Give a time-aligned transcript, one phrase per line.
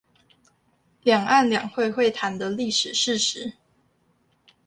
[1.03, 3.53] 兩岸兩會會談的歷史事實